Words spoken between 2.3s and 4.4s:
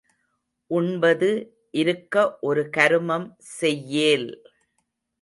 ஒரு கருமம் செய்யேல்.